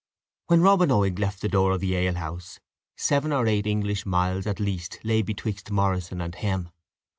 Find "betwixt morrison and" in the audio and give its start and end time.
5.21-6.33